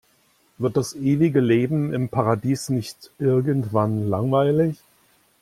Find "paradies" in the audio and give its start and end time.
2.09-2.69